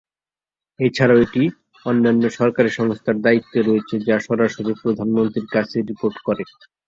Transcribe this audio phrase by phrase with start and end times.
[0.79, 1.43] এছাড়াও, এটি
[1.85, 6.43] অন্যান্য সরকারী সংস্থার দায়িত্বে রয়েছে, যা সরাসরি প্রধানমন্ত্রীর কাছে রিপোর্ট করে।